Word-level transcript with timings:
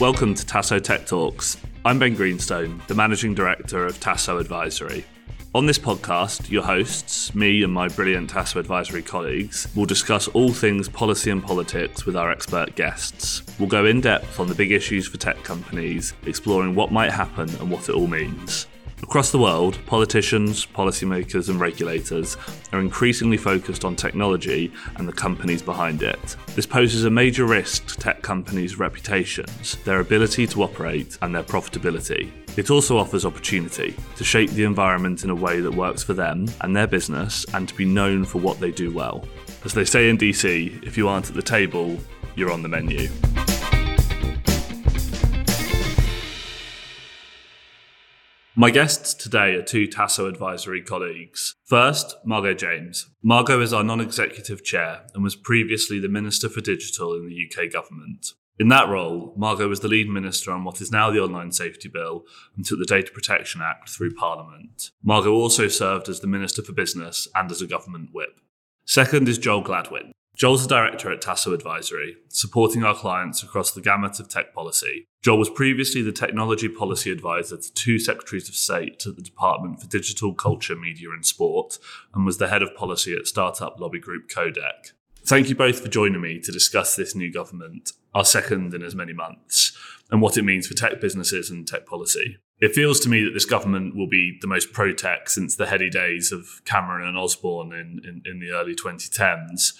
Welcome 0.00 0.34
to 0.34 0.46
Taso 0.46 0.80
Tech 0.80 1.06
Talks. 1.06 1.56
I'm 1.84 1.98
Ben 1.98 2.14
Greenstone, 2.14 2.80
the 2.86 2.94
Managing 2.94 3.34
Director 3.34 3.84
of 3.84 3.98
Taso 3.98 4.38
Advisory. 4.40 5.04
On 5.56 5.66
this 5.66 5.76
podcast, 5.76 6.48
your 6.48 6.62
hosts, 6.62 7.34
me 7.34 7.64
and 7.64 7.72
my 7.72 7.88
brilliant 7.88 8.30
Taso 8.30 8.60
Advisory 8.60 9.02
colleagues, 9.02 9.66
will 9.74 9.86
discuss 9.86 10.28
all 10.28 10.52
things 10.52 10.88
policy 10.88 11.32
and 11.32 11.42
politics 11.42 12.06
with 12.06 12.14
our 12.14 12.30
expert 12.30 12.76
guests. 12.76 13.42
We'll 13.58 13.68
go 13.68 13.86
in 13.86 14.00
depth 14.00 14.38
on 14.38 14.46
the 14.46 14.54
big 14.54 14.70
issues 14.70 15.08
for 15.08 15.16
tech 15.16 15.42
companies, 15.42 16.14
exploring 16.26 16.76
what 16.76 16.92
might 16.92 17.10
happen 17.10 17.48
and 17.56 17.68
what 17.68 17.88
it 17.88 17.96
all 17.96 18.06
means. 18.06 18.68
Across 19.02 19.30
the 19.30 19.38
world, 19.38 19.78
politicians, 19.86 20.66
policymakers, 20.66 21.48
and 21.48 21.60
regulators 21.60 22.36
are 22.72 22.80
increasingly 22.80 23.36
focused 23.36 23.84
on 23.84 23.96
technology 23.96 24.72
and 24.96 25.08
the 25.08 25.12
companies 25.12 25.62
behind 25.62 26.02
it. 26.02 26.36
This 26.48 26.66
poses 26.66 27.04
a 27.04 27.10
major 27.10 27.46
risk 27.46 27.86
to 27.86 27.96
tech 27.96 28.22
companies' 28.22 28.78
reputations, 28.78 29.76
their 29.84 30.00
ability 30.00 30.46
to 30.48 30.62
operate, 30.62 31.16
and 31.22 31.34
their 31.34 31.44
profitability. 31.44 32.30
It 32.58 32.70
also 32.70 32.98
offers 32.98 33.24
opportunity 33.24 33.94
to 34.16 34.24
shape 34.24 34.50
the 34.50 34.64
environment 34.64 35.24
in 35.24 35.30
a 35.30 35.34
way 35.34 35.60
that 35.60 35.72
works 35.72 36.02
for 36.02 36.12
them 36.12 36.46
and 36.60 36.76
their 36.76 36.88
business 36.88 37.46
and 37.54 37.68
to 37.68 37.74
be 37.74 37.84
known 37.84 38.24
for 38.24 38.38
what 38.38 38.58
they 38.58 38.72
do 38.72 38.92
well. 38.92 39.24
As 39.64 39.72
they 39.72 39.84
say 39.84 40.10
in 40.10 40.18
DC, 40.18 40.82
if 40.84 40.96
you 40.96 41.08
aren't 41.08 41.28
at 41.28 41.36
the 41.36 41.42
table, 41.42 41.96
you're 42.34 42.50
on 42.50 42.62
the 42.62 42.68
menu. 42.68 43.08
My 48.60 48.72
guests 48.72 49.14
today 49.14 49.54
are 49.54 49.62
two 49.62 49.86
Taso 49.86 50.28
advisory 50.28 50.82
colleagues. 50.82 51.54
First, 51.64 52.16
Margot 52.24 52.54
James. 52.54 53.08
Margot 53.22 53.60
is 53.60 53.72
our 53.72 53.84
non 53.84 54.00
executive 54.00 54.64
chair 54.64 55.02
and 55.14 55.22
was 55.22 55.36
previously 55.36 56.00
the 56.00 56.08
Minister 56.08 56.48
for 56.48 56.60
Digital 56.60 57.14
in 57.14 57.28
the 57.28 57.46
UK 57.46 57.70
government. 57.72 58.32
In 58.58 58.66
that 58.66 58.88
role, 58.88 59.32
Margot 59.36 59.68
was 59.68 59.78
the 59.78 59.86
lead 59.86 60.08
minister 60.08 60.50
on 60.50 60.64
what 60.64 60.80
is 60.80 60.90
now 60.90 61.08
the 61.08 61.20
Online 61.20 61.52
Safety 61.52 61.88
Bill 61.88 62.24
and 62.56 62.66
took 62.66 62.80
the 62.80 62.84
Data 62.84 63.12
Protection 63.12 63.60
Act 63.62 63.90
through 63.90 64.14
Parliament. 64.14 64.90
Margot 65.04 65.32
also 65.32 65.68
served 65.68 66.08
as 66.08 66.18
the 66.18 66.26
Minister 66.26 66.60
for 66.60 66.72
Business 66.72 67.28
and 67.36 67.52
as 67.52 67.62
a 67.62 67.66
government 67.68 68.10
whip. 68.12 68.40
Second 68.84 69.28
is 69.28 69.38
Joel 69.38 69.62
Gladwin. 69.62 70.10
Joel's 70.38 70.64
a 70.64 70.68
director 70.68 71.10
at 71.10 71.20
Taso 71.20 71.52
Advisory, 71.52 72.16
supporting 72.28 72.84
our 72.84 72.94
clients 72.94 73.42
across 73.42 73.72
the 73.72 73.80
gamut 73.80 74.20
of 74.20 74.28
tech 74.28 74.54
policy. 74.54 75.08
Joel 75.20 75.40
was 75.40 75.50
previously 75.50 76.00
the 76.00 76.12
technology 76.12 76.68
policy 76.68 77.10
advisor 77.10 77.56
to 77.56 77.74
two 77.74 77.98
secretaries 77.98 78.48
of 78.48 78.54
state 78.54 79.04
at 79.04 79.16
the 79.16 79.22
Department 79.22 79.80
for 79.80 79.88
Digital, 79.88 80.32
Culture, 80.32 80.76
Media 80.76 81.10
and 81.10 81.26
Sport, 81.26 81.78
and 82.14 82.24
was 82.24 82.38
the 82.38 82.46
head 82.46 82.62
of 82.62 82.72
policy 82.76 83.16
at 83.16 83.26
startup 83.26 83.80
lobby 83.80 83.98
group 83.98 84.30
Coadec. 84.30 84.92
Thank 85.26 85.48
you 85.48 85.56
both 85.56 85.80
for 85.80 85.88
joining 85.88 86.20
me 86.20 86.38
to 86.38 86.52
discuss 86.52 86.94
this 86.94 87.16
new 87.16 87.32
government, 87.32 87.90
our 88.14 88.24
second 88.24 88.72
in 88.72 88.82
as 88.84 88.94
many 88.94 89.12
months, 89.12 89.76
and 90.08 90.22
what 90.22 90.38
it 90.38 90.44
means 90.44 90.68
for 90.68 90.74
tech 90.74 91.00
businesses 91.00 91.50
and 91.50 91.66
tech 91.66 91.84
policy. 91.84 92.38
It 92.60 92.76
feels 92.76 93.00
to 93.00 93.08
me 93.08 93.24
that 93.24 93.34
this 93.34 93.44
government 93.44 93.96
will 93.96 94.08
be 94.08 94.38
the 94.40 94.46
most 94.46 94.72
pro 94.72 94.92
tech 94.92 95.30
since 95.30 95.56
the 95.56 95.66
heady 95.66 95.90
days 95.90 96.30
of 96.30 96.62
Cameron 96.64 97.08
and 97.08 97.18
Osborne 97.18 97.72
in, 97.72 98.00
in, 98.04 98.22
in 98.24 98.38
the 98.38 98.50
early 98.50 98.76
2010s. 98.76 99.72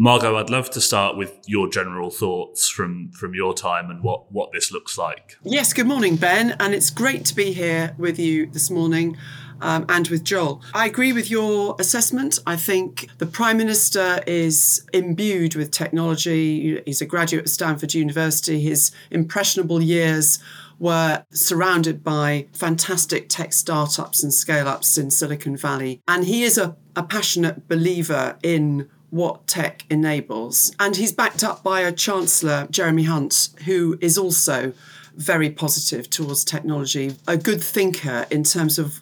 Margot, 0.00 0.36
I'd 0.36 0.48
love 0.48 0.70
to 0.70 0.80
start 0.80 1.16
with 1.16 1.40
your 1.48 1.68
general 1.68 2.08
thoughts 2.08 2.68
from 2.68 3.10
from 3.10 3.34
your 3.34 3.52
time 3.52 3.90
and 3.90 4.00
what 4.00 4.30
what 4.30 4.52
this 4.52 4.70
looks 4.70 4.96
like. 4.96 5.36
Yes, 5.42 5.72
good 5.72 5.88
morning, 5.88 6.14
Ben, 6.14 6.54
and 6.60 6.72
it's 6.72 6.88
great 6.88 7.24
to 7.24 7.34
be 7.34 7.52
here 7.52 7.96
with 7.98 8.16
you 8.16 8.46
this 8.46 8.70
morning. 8.70 9.16
Um, 9.60 9.86
and 9.88 10.06
with 10.06 10.22
Joel. 10.22 10.62
I 10.72 10.86
agree 10.86 11.12
with 11.12 11.32
your 11.32 11.74
assessment. 11.80 12.38
I 12.46 12.54
think 12.54 13.08
the 13.18 13.26
Prime 13.26 13.56
Minister 13.56 14.20
is 14.24 14.86
imbued 14.92 15.56
with 15.56 15.72
technology. 15.72 16.80
He's 16.86 17.00
a 17.00 17.06
graduate 17.06 17.46
of 17.46 17.50
Stanford 17.50 17.92
University. 17.92 18.60
His 18.60 18.92
impressionable 19.10 19.82
years 19.82 20.38
were 20.78 21.24
surrounded 21.32 22.04
by 22.04 22.46
fantastic 22.52 23.28
tech 23.28 23.52
startups 23.52 24.22
and 24.22 24.32
scale 24.32 24.68
ups 24.68 24.96
in 24.96 25.10
Silicon 25.10 25.56
Valley. 25.56 26.02
And 26.06 26.24
he 26.24 26.44
is 26.44 26.56
a, 26.56 26.76
a 26.94 27.02
passionate 27.02 27.66
believer 27.66 28.38
in 28.44 28.88
what 29.10 29.46
tech 29.46 29.84
enables. 29.90 30.74
And 30.78 30.96
he's 30.96 31.12
backed 31.12 31.42
up 31.42 31.62
by 31.62 31.80
a 31.80 31.92
Chancellor, 31.92 32.68
Jeremy 32.70 33.04
Hunt, 33.04 33.50
who 33.64 33.98
is 34.00 34.18
also 34.18 34.72
very 35.16 35.50
positive 35.50 36.08
towards 36.08 36.44
technology, 36.44 37.16
a 37.26 37.36
good 37.36 37.62
thinker 37.62 38.26
in 38.30 38.44
terms 38.44 38.78
of 38.78 39.00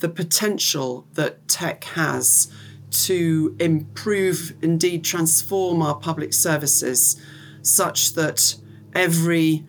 the 0.00 0.08
potential 0.08 1.06
that 1.14 1.46
tech 1.48 1.84
has 1.84 2.52
to 2.90 3.56
improve, 3.60 4.54
indeed 4.60 5.04
transform 5.04 5.80
our 5.80 5.94
public 5.94 6.32
services 6.32 7.20
such 7.62 8.14
that 8.14 8.56
every 8.94 9.64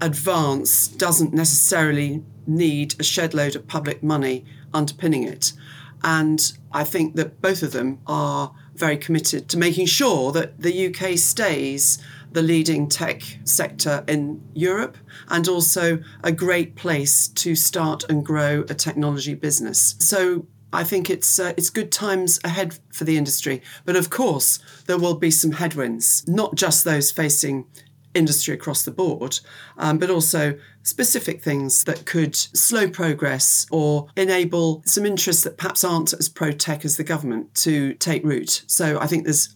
advance 0.00 0.88
doesn't 0.88 1.32
necessarily 1.32 2.22
need 2.46 2.94
a 3.00 3.02
shed 3.02 3.34
load 3.34 3.56
of 3.56 3.66
public 3.66 4.02
money 4.02 4.44
underpinning 4.72 5.24
it. 5.24 5.52
And 6.02 6.52
I 6.72 6.84
think 6.84 7.16
that 7.16 7.40
both 7.40 7.62
of 7.62 7.72
them 7.72 8.00
are 8.06 8.54
very 8.80 8.96
committed 8.96 9.48
to 9.50 9.58
making 9.58 9.86
sure 9.86 10.32
that 10.32 10.60
the 10.60 10.86
UK 10.88 11.16
stays 11.18 11.98
the 12.32 12.42
leading 12.42 12.88
tech 12.88 13.22
sector 13.44 14.04
in 14.08 14.42
Europe 14.54 14.96
and 15.28 15.46
also 15.48 16.02
a 16.24 16.32
great 16.32 16.74
place 16.76 17.28
to 17.28 17.54
start 17.54 18.04
and 18.08 18.24
grow 18.24 18.64
a 18.68 18.74
technology 18.74 19.34
business. 19.34 19.96
So 19.98 20.46
I 20.72 20.84
think 20.84 21.10
it's 21.10 21.38
uh, 21.38 21.52
it's 21.56 21.70
good 21.70 21.90
times 21.90 22.38
ahead 22.44 22.78
for 22.92 23.04
the 23.04 23.16
industry, 23.16 23.60
but 23.84 23.96
of 23.96 24.10
course 24.10 24.60
there 24.86 24.98
will 24.98 25.16
be 25.16 25.30
some 25.30 25.52
headwinds, 25.52 26.26
not 26.28 26.54
just 26.54 26.84
those 26.84 27.10
facing 27.10 27.66
industry 28.14 28.54
across 28.54 28.84
the 28.84 28.90
board, 28.90 29.38
um, 29.78 29.98
but 29.98 30.10
also 30.10 30.58
specific 30.82 31.42
things 31.42 31.84
that 31.84 32.06
could 32.06 32.34
slow 32.34 32.88
progress 32.88 33.66
or 33.70 34.08
enable 34.16 34.82
some 34.84 35.06
interests 35.06 35.44
that 35.44 35.56
perhaps 35.56 35.84
aren't 35.84 36.12
as 36.14 36.28
pro 36.28 36.50
tech 36.50 36.84
as 36.84 36.96
the 36.96 37.04
government 37.04 37.54
to 37.54 37.94
take 37.94 38.24
root. 38.24 38.64
So 38.66 38.98
I 38.98 39.06
think 39.06 39.24
there's 39.24 39.54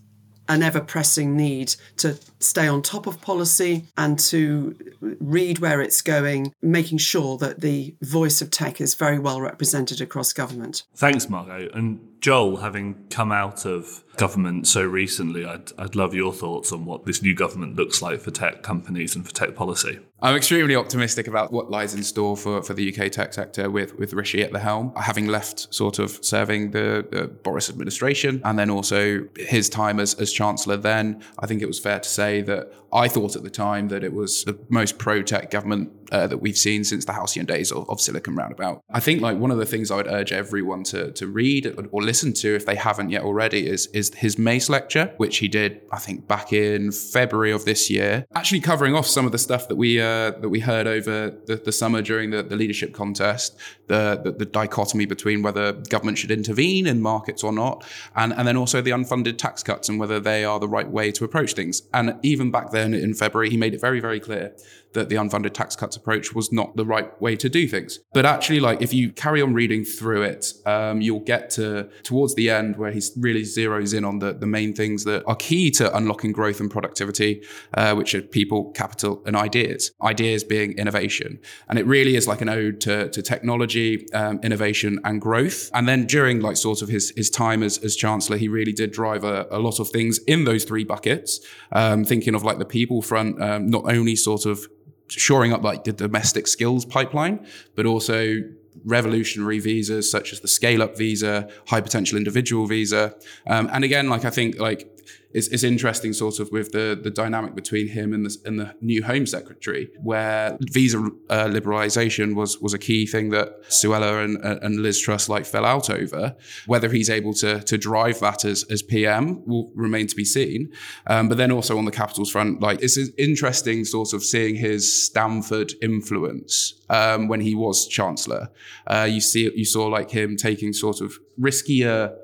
an 0.48 0.62
ever 0.62 0.80
pressing 0.80 1.36
need 1.36 1.74
to 1.96 2.18
stay 2.44 2.68
on 2.68 2.82
top 2.82 3.06
of 3.06 3.20
policy 3.20 3.86
and 3.96 4.18
to 4.18 4.76
read 5.00 5.58
where 5.58 5.80
it's 5.80 6.02
going, 6.02 6.52
making 6.62 6.98
sure 6.98 7.38
that 7.38 7.60
the 7.60 7.94
voice 8.02 8.40
of 8.40 8.50
tech 8.50 8.80
is 8.80 8.94
very 8.94 9.18
well 9.18 9.40
represented 9.40 10.00
across 10.00 10.32
government. 10.32 10.84
Thanks, 10.94 11.28
Margot. 11.28 11.68
And 11.74 12.00
Joel, 12.20 12.56
having 12.56 13.06
come 13.10 13.32
out 13.32 13.66
of 13.66 14.02
government 14.16 14.66
so 14.66 14.82
recently, 14.82 15.44
I'd, 15.44 15.72
I'd 15.76 15.94
love 15.94 16.14
your 16.14 16.32
thoughts 16.32 16.72
on 16.72 16.86
what 16.86 17.04
this 17.04 17.20
new 17.20 17.34
government 17.34 17.76
looks 17.76 18.00
like 18.00 18.20
for 18.20 18.30
tech 18.30 18.62
companies 18.62 19.14
and 19.14 19.26
for 19.26 19.34
tech 19.34 19.54
policy. 19.54 19.98
I'm 20.22 20.36
extremely 20.36 20.74
optimistic 20.74 21.26
about 21.26 21.52
what 21.52 21.70
lies 21.70 21.94
in 21.94 22.02
store 22.02 22.34
for, 22.34 22.62
for 22.62 22.72
the 22.72 22.90
UK 22.90 23.12
tech 23.12 23.34
sector 23.34 23.68
with, 23.68 23.98
with 23.98 24.14
Rishi 24.14 24.42
at 24.42 24.52
the 24.52 24.58
helm. 24.58 24.94
Having 24.96 25.26
left 25.26 25.74
sort 25.74 25.98
of 25.98 26.18
serving 26.24 26.70
the, 26.70 27.06
the 27.10 27.26
Boris 27.26 27.68
administration 27.68 28.40
and 28.42 28.58
then 28.58 28.70
also 28.70 29.28
his 29.36 29.68
time 29.68 30.00
as, 30.00 30.14
as 30.14 30.32
Chancellor 30.32 30.78
then, 30.78 31.22
I 31.38 31.46
think 31.46 31.60
it 31.60 31.66
was 31.66 31.78
fair 31.78 32.00
to 32.00 32.08
say 32.08 32.33
that 32.42 32.72
I 32.92 33.08
thought 33.08 33.36
at 33.36 33.42
the 33.42 33.50
time 33.50 33.88
that 33.88 34.04
it 34.04 34.12
was 34.12 34.44
the 34.44 34.58
most 34.68 34.98
pro 34.98 35.22
tech 35.22 35.50
government 35.50 36.03
uh, 36.14 36.28
that 36.28 36.38
we've 36.38 36.56
seen 36.56 36.84
since 36.84 37.04
the 37.04 37.12
halcyon 37.12 37.44
days 37.44 37.72
of, 37.72 37.90
of, 37.90 38.00
Silicon 38.00 38.36
Roundabout. 38.36 38.84
I 38.92 39.00
think 39.00 39.20
like 39.20 39.36
one 39.36 39.50
of 39.50 39.58
the 39.58 39.66
things 39.66 39.90
I 39.90 39.96
would 39.96 40.06
urge 40.06 40.32
everyone 40.32 40.84
to, 40.84 41.10
to 41.10 41.26
read 41.26 41.74
or 41.90 42.02
listen 42.02 42.32
to 42.34 42.54
if 42.54 42.64
they 42.66 42.76
haven't 42.76 43.10
yet 43.10 43.22
already 43.22 43.66
is, 43.66 43.88
is 43.88 44.14
his 44.14 44.38
Mais 44.38 44.68
lecture, 44.68 45.12
which 45.16 45.38
he 45.38 45.48
did, 45.48 45.80
I 45.90 45.98
think, 45.98 46.28
back 46.28 46.52
in 46.52 46.92
February 46.92 47.50
of 47.50 47.64
this 47.64 47.90
year, 47.90 48.26
actually 48.36 48.60
covering 48.60 48.94
off 48.94 49.08
some 49.08 49.26
of 49.26 49.32
the 49.32 49.38
stuff 49.38 49.66
that 49.66 49.74
we 49.74 50.00
uh, 50.00 50.30
that 50.42 50.50
we 50.50 50.60
heard 50.60 50.86
over 50.86 51.30
the, 51.46 51.56
the 51.56 51.72
summer 51.72 52.00
during 52.00 52.30
the, 52.30 52.44
the 52.44 52.54
leadership 52.54 52.94
contest, 52.94 53.58
the, 53.88 54.20
the, 54.22 54.30
the 54.30 54.46
dichotomy 54.46 55.06
between 55.06 55.42
whether 55.42 55.72
government 55.72 56.18
should 56.18 56.30
intervene 56.30 56.86
in 56.86 57.00
markets 57.00 57.42
or 57.42 57.52
not, 57.52 57.84
and, 58.14 58.32
and 58.34 58.46
then 58.46 58.56
also 58.56 58.80
the 58.80 58.92
unfunded 58.92 59.36
tax 59.36 59.64
cuts 59.64 59.88
and 59.88 59.98
whether 59.98 60.20
they 60.20 60.44
are 60.44 60.60
the 60.60 60.68
right 60.68 60.88
way 60.88 61.10
to 61.10 61.24
approach 61.24 61.54
things. 61.54 61.82
And 61.92 62.14
even 62.22 62.52
back 62.52 62.70
then 62.70 62.94
in 62.94 63.14
February, 63.14 63.50
he 63.50 63.56
made 63.56 63.74
it 63.74 63.80
very, 63.80 63.98
very 63.98 64.20
clear 64.20 64.54
that 64.94 65.08
the 65.08 65.16
unfunded 65.16 65.52
tax 65.52 65.76
cuts 65.76 65.96
approach 65.96 66.34
was 66.34 66.52
not 66.52 66.74
the 66.76 66.84
right 66.84 67.20
way 67.20 67.36
to 67.36 67.48
do 67.48 67.68
things. 67.68 68.00
But 68.12 68.26
actually, 68.26 68.60
like 68.60 68.80
if 68.80 68.92
you 68.92 69.12
carry 69.12 69.42
on 69.42 69.54
reading 69.54 69.84
through 69.84 70.22
it, 70.22 70.52
um, 70.66 71.00
you'll 71.00 71.20
get 71.20 71.50
to 71.50 71.88
towards 72.02 72.34
the 72.34 72.50
end 72.50 72.76
where 72.76 72.90
he 72.90 73.02
really 73.16 73.42
zeroes 73.42 73.96
in 73.96 74.04
on 74.04 74.18
the, 74.18 74.32
the 74.32 74.46
main 74.46 74.74
things 74.74 75.04
that 75.04 75.24
are 75.26 75.36
key 75.36 75.70
to 75.72 75.94
unlocking 75.96 76.32
growth 76.32 76.60
and 76.60 76.70
productivity, 76.70 77.42
uh, 77.74 77.94
which 77.94 78.14
are 78.14 78.22
people, 78.22 78.70
capital, 78.72 79.22
and 79.26 79.36
ideas. 79.36 79.92
Ideas 80.02 80.44
being 80.44 80.72
innovation. 80.78 81.38
And 81.68 81.78
it 81.78 81.86
really 81.86 82.16
is 82.16 82.26
like 82.26 82.40
an 82.40 82.48
ode 82.48 82.80
to, 82.82 83.08
to 83.10 83.22
technology, 83.22 84.06
um, 84.12 84.40
innovation, 84.42 85.00
and 85.04 85.20
growth. 85.20 85.70
And 85.74 85.88
then 85.88 86.06
during 86.06 86.40
like 86.40 86.56
sort 86.56 86.82
of 86.82 86.88
his, 86.88 87.12
his 87.16 87.30
time 87.30 87.62
as, 87.62 87.78
as 87.78 87.96
Chancellor, 87.96 88.36
he 88.36 88.48
really 88.48 88.72
did 88.72 88.92
drive 88.92 89.24
a, 89.24 89.46
a 89.50 89.58
lot 89.58 89.80
of 89.80 89.88
things 89.90 90.18
in 90.26 90.44
those 90.44 90.64
three 90.64 90.84
buckets, 90.84 91.40
um, 91.72 92.04
thinking 92.04 92.34
of 92.34 92.44
like 92.44 92.58
the 92.58 92.64
people 92.64 93.02
front, 93.02 93.40
um, 93.42 93.66
not 93.66 93.84
only 93.90 94.16
sort 94.16 94.46
of 94.46 94.66
shoring 95.08 95.52
up 95.52 95.62
like 95.62 95.84
the 95.84 95.92
domestic 95.92 96.46
skills 96.46 96.84
pipeline, 96.84 97.46
but 97.74 97.86
also 97.86 98.42
revolutionary 98.84 99.58
visas 99.58 100.10
such 100.10 100.32
as 100.32 100.40
the 100.40 100.48
scale 100.48 100.82
up 100.82 100.96
visa, 100.96 101.48
high 101.68 101.80
potential 101.80 102.18
individual 102.18 102.66
visa. 102.66 103.14
Um, 103.46 103.68
and 103.72 103.84
again, 103.84 104.08
like 104.08 104.24
I 104.24 104.30
think 104.30 104.58
like 104.58 104.93
it's, 105.34 105.48
it's 105.48 105.64
interesting, 105.64 106.12
sort 106.12 106.38
of, 106.38 106.52
with 106.52 106.70
the 106.70 106.98
the 107.00 107.10
dynamic 107.10 107.56
between 107.56 107.88
him 107.88 108.14
and 108.14 108.24
the 108.24 108.36
and 108.44 108.60
the 108.60 108.74
new 108.80 109.02
Home 109.02 109.26
Secretary, 109.26 109.90
where 110.00 110.56
visa 110.60 110.98
uh, 111.28 111.46
liberalisation 111.46 112.36
was 112.36 112.60
was 112.60 112.72
a 112.72 112.78
key 112.78 113.04
thing 113.04 113.30
that 113.30 113.62
Suella 113.64 114.24
and 114.24 114.36
and 114.62 114.80
Liz 114.80 115.00
Truss 115.00 115.28
like 115.28 115.44
fell 115.44 115.64
out 115.64 115.90
over. 115.90 116.36
Whether 116.66 116.88
he's 116.88 117.10
able 117.10 117.34
to 117.34 117.60
to 117.62 117.76
drive 117.76 118.20
that 118.20 118.44
as 118.44 118.62
as 118.70 118.80
PM 118.80 119.44
will 119.44 119.72
remain 119.74 120.06
to 120.06 120.14
be 120.14 120.24
seen. 120.24 120.72
Um, 121.08 121.28
but 121.28 121.36
then 121.36 121.50
also 121.50 121.78
on 121.78 121.84
the 121.84 121.90
capitals 121.90 122.30
front, 122.30 122.60
like 122.60 122.80
it's 122.80 122.96
interesting, 123.18 123.84
sort 123.84 124.12
of 124.12 124.22
seeing 124.22 124.54
his 124.54 125.04
Stanford 125.04 125.72
influence 125.82 126.74
um, 126.88 127.26
when 127.26 127.40
he 127.40 127.56
was 127.56 127.88
Chancellor. 127.88 128.50
Uh, 128.86 129.08
you 129.10 129.20
see, 129.20 129.50
you 129.54 129.64
saw 129.64 129.86
like 129.86 130.12
him 130.12 130.36
taking 130.36 130.72
sort 130.72 131.00
of 131.00 131.18
riskier 131.40 132.16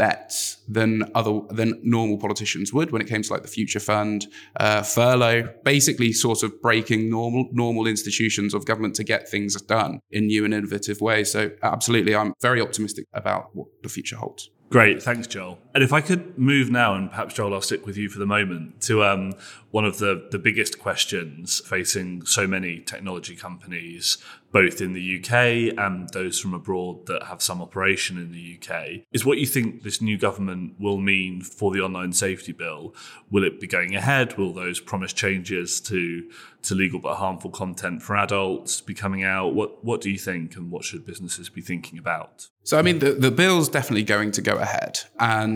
bets 0.00 0.56
than 0.66 1.04
other 1.14 1.42
than 1.50 1.78
normal 1.82 2.16
politicians 2.16 2.72
would 2.72 2.90
when 2.90 3.02
it 3.02 3.06
came 3.06 3.20
to 3.20 3.30
like 3.30 3.42
the 3.42 3.54
future 3.58 3.78
fund 3.78 4.26
uh, 4.58 4.82
furlough 4.82 5.42
basically 5.62 6.10
sort 6.10 6.42
of 6.42 6.50
breaking 6.62 7.10
normal 7.10 7.44
normal 7.52 7.86
institutions 7.86 8.54
of 8.54 8.64
government 8.64 8.94
to 8.94 9.04
get 9.04 9.28
things 9.28 9.60
done 9.60 10.00
in 10.10 10.26
new 10.26 10.42
and 10.46 10.54
innovative 10.54 11.02
ways. 11.02 11.30
So 11.30 11.50
absolutely 11.62 12.16
i'm 12.16 12.32
very 12.40 12.62
optimistic 12.62 13.04
about 13.12 13.54
what 13.54 13.68
the 13.82 13.90
future 13.90 14.16
holds. 14.16 14.48
Great, 14.70 15.02
thanks, 15.02 15.26
Joel. 15.26 15.58
And 15.74 15.84
if 15.84 15.92
I 15.92 16.00
could 16.00 16.36
move 16.36 16.70
now, 16.70 16.94
and 16.94 17.10
perhaps 17.10 17.34
Joel, 17.34 17.54
I'll 17.54 17.60
stick 17.60 17.86
with 17.86 17.96
you 17.96 18.08
for 18.08 18.18
the 18.18 18.26
moment, 18.26 18.80
to 18.82 19.04
um, 19.04 19.34
one 19.70 19.84
of 19.84 19.98
the, 19.98 20.26
the 20.30 20.38
biggest 20.38 20.80
questions 20.80 21.60
facing 21.60 22.24
so 22.26 22.46
many 22.46 22.80
technology 22.80 23.36
companies, 23.36 24.18
both 24.50 24.80
in 24.80 24.94
the 24.94 25.18
UK 25.18 25.78
and 25.78 26.08
those 26.10 26.40
from 26.40 26.54
abroad 26.54 27.06
that 27.06 27.22
have 27.24 27.40
some 27.40 27.62
operation 27.62 28.18
in 28.18 28.32
the 28.32 28.58
UK, 28.58 29.04
is 29.12 29.24
what 29.24 29.38
you 29.38 29.46
think 29.46 29.84
this 29.84 30.00
new 30.00 30.18
government 30.18 30.74
will 30.80 30.98
mean 30.98 31.40
for 31.40 31.70
the 31.70 31.80
online 31.80 32.12
safety 32.12 32.50
bill. 32.50 32.92
Will 33.30 33.44
it 33.44 33.60
be 33.60 33.68
going 33.68 33.94
ahead? 33.94 34.36
Will 34.36 34.52
those 34.52 34.80
promised 34.80 35.16
changes 35.16 35.80
to 35.82 36.28
to 36.62 36.74
legal 36.74 37.00
but 37.00 37.14
harmful 37.14 37.50
content 37.50 38.02
for 38.02 38.16
adults 38.16 38.80
be 38.80 38.92
coming 38.92 39.22
out? 39.22 39.54
What 39.54 39.84
what 39.84 40.00
do 40.00 40.10
you 40.10 40.18
think, 40.18 40.56
and 40.56 40.70
what 40.70 40.84
should 40.84 41.06
businesses 41.06 41.48
be 41.48 41.60
thinking 41.60 41.98
about? 41.98 42.48
So, 42.62 42.78
I 42.78 42.82
mean, 42.82 42.98
the, 42.98 43.12
the 43.12 43.30
bill's 43.30 43.68
definitely 43.68 44.04
going 44.04 44.32
to 44.32 44.42
go 44.42 44.56
ahead. 44.56 45.00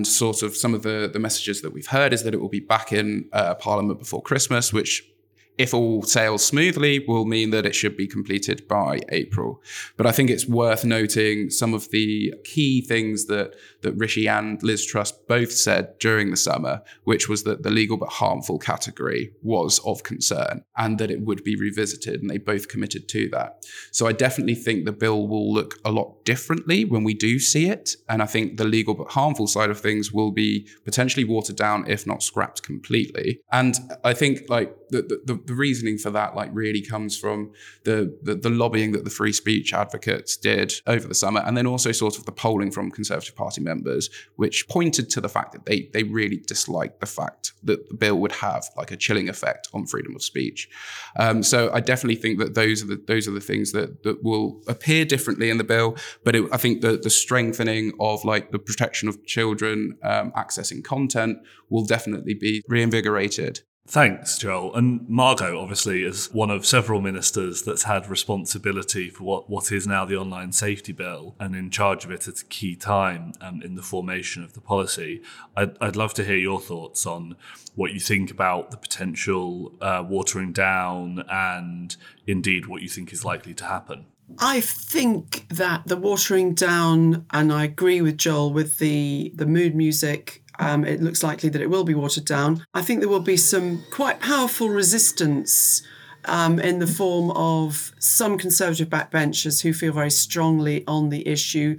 Sort 0.04 0.42
of 0.42 0.56
some 0.56 0.74
of 0.74 0.82
the, 0.82 1.10
the 1.12 1.18
messages 1.18 1.62
that 1.62 1.72
we've 1.72 1.86
heard 1.86 2.12
is 2.12 2.22
that 2.22 2.34
it 2.34 2.40
will 2.40 2.48
be 2.48 2.60
back 2.60 2.92
in 2.92 3.28
uh, 3.32 3.54
Parliament 3.54 3.98
before 3.98 4.22
Christmas, 4.22 4.72
which 4.72 5.08
if 5.56 5.72
all 5.72 6.02
sails 6.02 6.44
smoothly, 6.44 7.04
will 7.06 7.24
mean 7.24 7.50
that 7.50 7.66
it 7.66 7.74
should 7.74 7.96
be 7.96 8.06
completed 8.06 8.66
by 8.66 9.00
April. 9.10 9.62
But 9.96 10.06
I 10.06 10.12
think 10.12 10.30
it's 10.30 10.46
worth 10.46 10.84
noting 10.84 11.50
some 11.50 11.74
of 11.74 11.90
the 11.90 12.34
key 12.44 12.80
things 12.80 13.26
that, 13.26 13.54
that 13.82 13.92
Rishi 13.92 14.28
and 14.28 14.62
Liz 14.62 14.84
Truss 14.84 15.12
both 15.12 15.52
said 15.52 15.98
during 15.98 16.30
the 16.30 16.36
summer, 16.36 16.82
which 17.04 17.28
was 17.28 17.44
that 17.44 17.62
the 17.62 17.70
legal 17.70 17.96
but 17.96 18.08
harmful 18.08 18.58
category 18.58 19.32
was 19.42 19.80
of 19.84 20.02
concern 20.02 20.64
and 20.76 20.98
that 20.98 21.10
it 21.10 21.20
would 21.20 21.44
be 21.44 21.56
revisited. 21.56 22.20
And 22.20 22.30
they 22.30 22.38
both 22.38 22.68
committed 22.68 23.08
to 23.10 23.28
that. 23.30 23.64
So 23.92 24.06
I 24.06 24.12
definitely 24.12 24.56
think 24.56 24.84
the 24.84 24.92
bill 24.92 25.28
will 25.28 25.52
look 25.52 25.78
a 25.84 25.90
lot 25.90 26.24
differently 26.24 26.84
when 26.84 27.04
we 27.04 27.14
do 27.14 27.38
see 27.38 27.68
it. 27.68 27.96
And 28.08 28.22
I 28.22 28.26
think 28.26 28.56
the 28.56 28.64
legal 28.64 28.94
but 28.94 29.10
harmful 29.10 29.46
side 29.46 29.70
of 29.70 29.80
things 29.80 30.12
will 30.12 30.32
be 30.32 30.66
potentially 30.84 31.24
watered 31.24 31.56
down, 31.56 31.88
if 31.88 32.06
not 32.06 32.22
scrapped 32.22 32.62
completely. 32.62 33.40
And 33.52 33.76
I 34.02 34.14
think 34.14 34.48
like 34.48 34.74
the, 34.90 35.02
the, 35.24 35.34
the 35.46 35.55
reasoning 35.55 35.99
for 35.99 36.11
that 36.11 36.35
like 36.35 36.50
really 36.52 36.82
comes 36.82 37.17
from 37.17 37.52
the, 37.85 38.17
the, 38.23 38.35
the 38.35 38.50
lobbying 38.50 38.93
that 38.93 39.05
the 39.05 39.11
free 39.11 39.32
speech 39.32 39.73
advocates 39.73 40.37
did 40.37 40.73
over 40.87 41.06
the 41.06 41.14
summer, 41.14 41.43
and 41.44 41.56
then 41.56 41.67
also 41.67 41.93
sort 41.93 42.19
of 42.19 42.25
the 42.25 42.32
polling 42.32 42.70
from 42.70 42.91
Conservative 42.91 43.37
Party 43.37 43.61
members, 43.61 44.11
which 44.37 44.69
pointed 44.69 45.11
to 45.11 45.20
the 45.20 45.29
fact 45.29 45.52
that 45.52 45.67
they 45.67 45.88
they 45.93 46.02
really 46.02 46.37
disliked 46.37 47.00
the 47.00 47.06
fact 47.06 47.52
that 47.62 47.88
the 47.88 47.94
bill 47.94 48.17
would 48.17 48.32
have 48.32 48.64
like 48.76 48.91
a 48.91 48.96
chilling 48.96 49.29
effect 49.29 49.69
on 49.73 49.87
freedom 49.87 50.14
of 50.14 50.23
speech. 50.23 50.69
Um, 51.17 51.43
so 51.43 51.70
I 51.73 51.81
definitely 51.81 52.17
think 52.17 52.38
that 52.38 52.55
those 52.55 52.82
are 52.82 52.87
the 52.87 53.02
those 53.06 53.29
are 53.29 53.32
the 53.32 53.41
things 53.41 53.73
that 53.73 54.02
that 54.02 54.23
will 54.23 54.61
appear 54.69 55.05
differently 55.05 55.50
in 55.50 55.58
the 55.58 55.64
bill, 55.64 55.96
but 56.25 56.35
it, 56.37 56.44
I 56.52 56.56
think 56.56 56.81
the 56.81 56.96
the 56.96 57.11
strengthening 57.11 57.93
of 58.00 58.25
like 58.25 58.50
the 58.50 58.58
protection 58.58 59.08
of 59.08 59.25
children 59.26 59.96
um, 60.02 60.32
accessing 60.32 60.82
content 60.82 61.38
will 61.70 61.85
definitely 61.85 62.35
be 62.35 62.62
reinvigorated. 62.69 63.61
Thanks, 63.86 64.38
Joel. 64.38 64.75
And 64.75 65.06
Margot, 65.10 65.60
obviously, 65.60 66.04
is 66.04 66.32
one 66.32 66.50
of 66.50 66.64
several 66.64 67.02
ministers 67.02 67.62
that's 67.62 67.82
had 67.82 68.08
responsibility 68.08 69.10
for 69.10 69.25
what, 69.25 69.50
what 69.50 69.70
is 69.70 69.86
now 69.86 70.06
the 70.06 70.16
online 70.16 70.52
safety 70.52 70.92
bill 70.92 71.36
and 71.38 71.54
in 71.54 71.70
charge 71.70 72.06
of 72.06 72.10
it 72.10 72.26
at 72.26 72.40
a 72.40 72.44
key 72.46 72.76
time 72.76 73.32
um, 73.42 73.60
in 73.62 73.75
the 73.75 73.82
formation 73.82 74.42
of 74.42 74.54
the 74.54 74.60
policy. 74.62 75.20
I'd, 75.54 75.76
I'd 75.82 75.96
love 75.96 76.14
to 76.14 76.25
hear 76.25 76.38
your 76.38 76.60
thoughts 76.60 77.04
on 77.04 77.36
what 77.75 77.92
you 77.92 78.00
think 78.00 78.31
about 78.31 78.70
the 78.70 78.78
potential 78.78 79.75
uh, 79.82 80.02
watering 80.06 80.52
down 80.52 81.22
and 81.28 81.94
indeed 82.26 82.64
what 82.66 82.81
you 82.81 82.88
think 82.88 83.12
is 83.12 83.22
likely 83.22 83.52
to 83.52 83.64
happen. 83.64 84.06
I 84.38 84.60
think 84.60 85.46
that 85.50 85.86
the 85.86 85.98
watering 85.98 86.54
down, 86.54 87.26
and 87.31 87.52
I 87.52 87.64
agree 87.64 88.00
with 88.00 88.16
Joel 88.16 88.54
with 88.54 88.78
the 88.78 89.32
the 89.34 89.44
mood 89.44 89.75
music 89.75 90.44
um, 90.58 90.84
it 90.84 91.02
looks 91.02 91.22
likely 91.22 91.48
that 91.50 91.60
it 91.60 91.70
will 91.70 91.84
be 91.84 91.94
watered 91.94 92.24
down. 92.24 92.64
I 92.74 92.82
think 92.82 93.00
there 93.00 93.08
will 93.08 93.20
be 93.20 93.36
some 93.36 93.84
quite 93.90 94.20
powerful 94.20 94.68
resistance 94.68 95.82
um, 96.26 96.58
in 96.58 96.78
the 96.78 96.86
form 96.86 97.30
of 97.32 97.92
some 97.98 98.38
Conservative 98.38 98.88
backbenchers 98.88 99.62
who 99.62 99.72
feel 99.72 99.92
very 99.92 100.10
strongly 100.10 100.84
on 100.86 101.10
the 101.10 101.26
issue, 101.28 101.78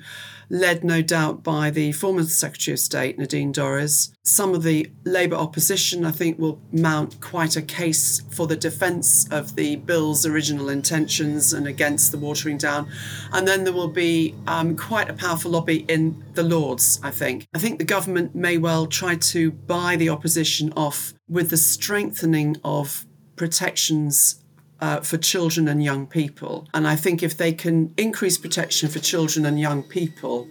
led 0.49 0.83
no 0.83 1.01
doubt 1.01 1.43
by 1.43 1.69
the 1.69 1.91
former 1.91 2.23
Secretary 2.23 2.73
of 2.73 2.79
State, 2.79 3.17
Nadine 3.17 3.53
Dorries. 3.53 4.11
Some 4.23 4.53
of 4.53 4.63
the 4.63 4.91
Labour 5.03 5.35
opposition, 5.35 6.05
I 6.05 6.11
think, 6.11 6.39
will 6.39 6.59
mount 6.71 7.19
quite 7.21 7.55
a 7.55 7.61
case 7.61 8.21
for 8.31 8.47
the 8.47 8.55
defence 8.55 9.27
of 9.31 9.55
the 9.55 9.75
bill's 9.77 10.25
original 10.25 10.69
intentions 10.69 11.53
and 11.53 11.67
against 11.67 12.11
the 12.11 12.17
watering 12.17 12.57
down. 12.57 12.89
And 13.31 13.47
then 13.47 13.63
there 13.63 13.73
will 13.73 13.87
be 13.87 14.35
um, 14.47 14.75
quite 14.75 15.09
a 15.09 15.13
powerful 15.13 15.51
lobby 15.51 15.85
in 15.87 16.23
the 16.33 16.43
Lords, 16.43 16.99
I 17.03 17.11
think. 17.11 17.47
I 17.53 17.59
think 17.59 17.77
the 17.77 17.85
government 17.85 18.35
may 18.35 18.57
well 18.57 18.87
try 18.87 19.15
to 19.15 19.51
buy 19.51 19.95
the 19.95 20.09
opposition 20.09 20.73
off 20.75 21.13
with 21.27 21.49
the 21.49 21.57
strengthening 21.57 22.57
of 22.63 23.05
protections 23.35 24.44
uh, 24.81 24.99
for 25.01 25.17
children 25.17 25.67
and 25.67 25.83
young 25.83 26.07
people. 26.07 26.67
And 26.73 26.87
I 26.87 26.95
think 26.95 27.23
if 27.23 27.37
they 27.37 27.53
can 27.53 27.93
increase 27.97 28.37
protection 28.37 28.89
for 28.89 28.99
children 28.99 29.45
and 29.45 29.59
young 29.59 29.83
people, 29.83 30.47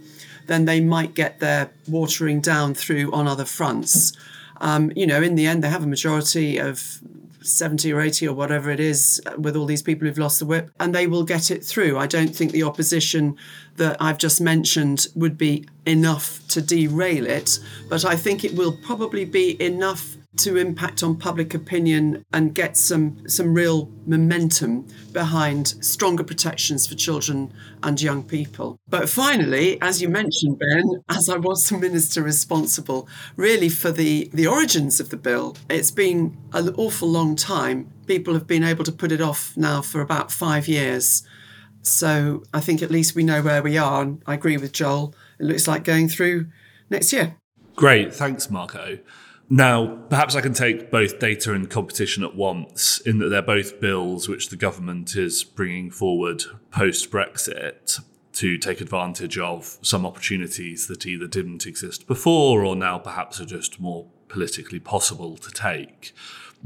then 0.47 0.65
they 0.65 0.81
might 0.81 1.15
get 1.15 1.41
their 1.41 1.71
watering 1.88 2.41
down 2.41 2.75
through 2.75 3.12
on 3.12 3.26
other 3.26 3.44
fronts. 3.44 4.12
Um, 4.61 4.93
you 4.94 5.06
know, 5.06 5.23
in 5.23 5.35
the 5.35 5.47
end, 5.47 5.62
they 5.62 5.69
have 5.69 5.85
a 5.85 5.87
majority 5.87 6.58
of 6.58 7.01
70 7.43 7.93
or 7.93 8.01
80 8.01 8.29
or 8.29 8.34
whatever 8.34 8.70
it 8.70 8.81
is 8.81 9.20
with 9.37 9.56
all 9.56 9.67
these 9.67 9.82
people 9.82 10.06
who've 10.06 10.19
lost 10.19 10.39
the 10.39 10.46
whip, 10.46 10.70
and 10.81 10.94
they 10.94 11.06
will 11.06 11.25
get 11.25 11.51
it 11.51 11.65
through. 11.65 11.99
I 11.99 12.06
don't 12.06 12.34
think 12.34 12.53
the 12.53 12.63
opposition 12.63 13.37
that 13.77 13.96
I've 14.01 14.19
just 14.19 14.41
mentioned 14.41 15.08
would 15.15 15.37
be 15.37 15.67
enough 15.84 16.46
to 16.49 16.63
derail 16.63 17.27
it, 17.27 17.58
but 17.89 18.05
I 18.05 18.17
think 18.17 18.44
it 18.44 18.55
will 18.55 18.77
probably 18.82 19.25
be 19.25 19.60
enough 19.63 20.17
to 20.36 20.56
impact 20.56 21.03
on 21.03 21.17
public 21.17 21.55
opinion 21.55 22.24
and 22.32 22.55
get 22.55 22.76
some 22.76 23.26
some 23.29 23.55
real 23.55 23.91
momentum 24.06 24.86
behind 25.12 25.69
stronger 25.84 26.24
protections 26.24 26.86
for 26.86 26.94
children 26.94 27.53
and 27.82 28.00
young 28.00 28.22
people. 28.22 28.79
But 28.88 29.08
finally, 29.08 29.81
as 29.81 30.03
you 30.03 30.08
mentioned, 30.08 30.58
Ben, 30.58 31.03
as 31.08 31.29
I 31.29 31.36
was 31.36 31.69
the 31.69 31.79
minister 31.79 32.22
responsible 32.22 33.08
really 33.36 33.69
for 33.69 33.91
the, 33.91 34.31
the 34.32 34.46
origins 34.46 35.00
of 35.00 35.10
the 35.10 35.17
bill, 35.17 35.56
it's 35.70 35.91
been 35.91 36.36
an 36.53 36.74
awful 36.76 37.08
long 37.08 37.36
time. 37.36 37.91
People 38.06 38.34
have 38.34 38.46
been 38.46 38.64
able 38.64 38.84
to 38.84 38.93
put 38.93 39.12
it 39.12 39.20
off 39.20 39.56
now 39.56 39.82
for 39.82 40.00
about 40.00 40.32
five 40.32 40.69
years. 40.69 41.26
So 41.82 42.43
I 42.53 42.60
think 42.60 42.82
at 42.82 42.91
least 42.91 43.14
we 43.14 43.22
know 43.22 43.43
where 43.43 43.62
we 43.62 43.76
are. 43.79 44.03
And 44.03 44.22
I 44.26 44.34
agree 44.34 44.56
with 44.56 44.72
Joel. 44.72 45.14
It 45.38 45.44
looks 45.44 45.69
like 45.69 45.84
going 45.84 46.08
through 46.08 46.46
next 46.91 47.12
year. 47.12 47.36
Great. 47.76 48.14
Thanks, 48.14 48.50
Margot. 48.50 48.98
Now, 49.51 49.98
perhaps 50.08 50.34
I 50.34 50.41
can 50.41 50.55
take 50.55 50.91
both 50.91 51.19
data 51.19 51.53
and 51.53 51.69
competition 51.69 52.24
at 52.24 52.34
once, 52.34 52.98
in 53.01 53.19
that 53.19 53.29
they're 53.29 53.43
both 53.43 53.81
bills 53.81 54.29
which 54.29 54.48
the 54.48 54.56
government 54.56 55.17
is 55.17 55.44
bringing 55.44 55.91
forward 55.91 56.44
post 56.70 57.10
Brexit 57.10 58.01
to 58.32 58.58
take 58.58 58.81
advantage 58.81 59.39
of 59.39 59.79
some 59.82 60.05
opportunities 60.05 60.89
that 60.89 61.06
either 61.06 61.27
didn't 61.27 61.67
exist 61.67 62.06
before 62.06 62.65
or 62.65 62.74
now 62.74 62.98
perhaps 62.98 63.41
are 63.41 63.44
just 63.44 63.79
more 63.79 64.06
politically 64.29 64.81
possible 64.81 65.36
to 65.36 65.51
take. 65.51 66.15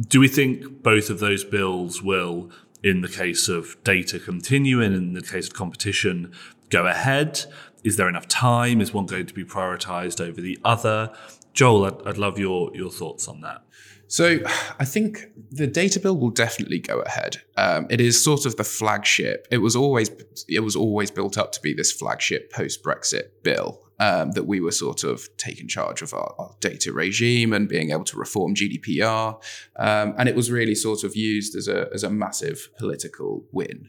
Do 0.00 0.20
we 0.20 0.28
think 0.28 0.82
both 0.82 1.10
of 1.10 1.18
those 1.18 1.44
bills 1.44 2.02
will, 2.02 2.50
in 2.82 3.02
the 3.02 3.08
case 3.08 3.48
of 3.48 3.76
data, 3.84 4.18
continue 4.18 4.80
and 4.80 4.94
in 4.94 5.12
the 5.12 5.20
case 5.20 5.48
of 5.48 5.54
competition, 5.54 6.32
go 6.70 6.86
ahead? 6.86 7.44
Is 7.88 7.96
there 7.96 8.06
enough 8.06 8.28
time? 8.28 8.82
Is 8.82 8.92
one 8.92 9.06
going 9.06 9.24
to 9.24 9.32
be 9.32 9.44
prioritised 9.44 10.20
over 10.20 10.42
the 10.42 10.58
other? 10.62 11.10
Joel, 11.54 11.86
I'd, 11.86 12.06
I'd 12.06 12.18
love 12.18 12.38
your, 12.38 12.70
your 12.74 12.90
thoughts 12.90 13.26
on 13.26 13.40
that. 13.40 13.62
So 14.08 14.40
I 14.78 14.84
think 14.84 15.24
the 15.50 15.66
data 15.66 15.98
bill 15.98 16.18
will 16.18 16.28
definitely 16.28 16.80
go 16.80 17.00
ahead. 17.00 17.38
Um, 17.56 17.86
it 17.88 17.98
is 17.98 18.22
sort 18.22 18.44
of 18.44 18.56
the 18.56 18.64
flagship. 18.64 19.48
It 19.50 19.58
was 19.58 19.74
always 19.74 20.10
it 20.48 20.60
was 20.60 20.76
always 20.76 21.10
built 21.10 21.38
up 21.38 21.52
to 21.52 21.62
be 21.62 21.72
this 21.72 21.90
flagship 21.90 22.52
post 22.52 22.82
Brexit 22.82 23.30
bill 23.42 23.80
um, 23.98 24.32
that 24.32 24.46
we 24.46 24.60
were 24.60 24.72
sort 24.72 25.02
of 25.02 25.34
taking 25.38 25.66
charge 25.66 26.02
of 26.02 26.12
our, 26.12 26.34
our, 26.38 26.54
data 26.60 26.92
regime 26.92 27.54
and 27.54 27.68
being 27.68 27.90
able 27.90 28.04
to 28.04 28.18
reform 28.18 28.54
GDPR, 28.54 29.42
um, 29.76 30.14
and 30.18 30.28
it 30.28 30.36
was 30.36 30.50
really 30.50 30.74
sort 30.74 31.04
of 31.04 31.16
used 31.16 31.56
as 31.56 31.68
a 31.68 31.88
as 31.92 32.02
a 32.02 32.10
massive 32.10 32.68
political 32.78 33.44
win. 33.50 33.88